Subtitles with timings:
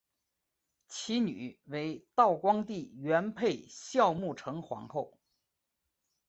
[0.87, 5.19] 其女为道光帝元配孝穆成皇后。